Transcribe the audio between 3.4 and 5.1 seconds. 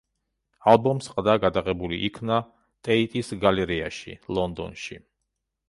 გალერეაში, ლონდონში.